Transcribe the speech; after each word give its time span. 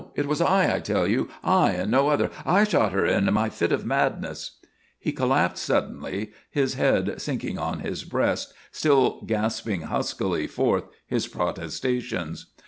It 0.15 0.25
was 0.25 0.41
I, 0.41 0.77
I 0.77 0.79
tell 0.79 1.05
you; 1.07 1.29
I 1.43 1.73
and 1.73 1.91
no 1.91 2.09
other! 2.09 2.31
I 2.43 2.63
shot 2.63 2.91
her 2.91 3.05
in 3.05 3.31
my 3.31 3.49
fit 3.49 3.71
of 3.71 3.85
madness!" 3.85 4.53
He 4.97 5.11
collapsed 5.11 5.63
suddenly, 5.63 6.31
his 6.49 6.73
head 6.73 7.21
sinking 7.21 7.59
on 7.59 7.81
his 7.81 8.03
breast, 8.03 8.51
still 8.71 9.21
gasping 9.27 9.81
huskily 9.81 10.47
forth 10.47 10.85
his 11.05 11.27
protestations. 11.27 12.47